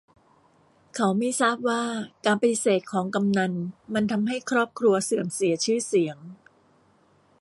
[0.95, 1.83] เขาไม่ทราบว่า
[2.25, 3.53] การปฏิเสธของกำนัล
[3.93, 6.17] มันทำให้ครอบครัวเสื่อมเสียชื่อเสียง